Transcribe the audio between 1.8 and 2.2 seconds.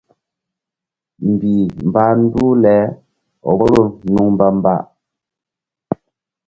mbah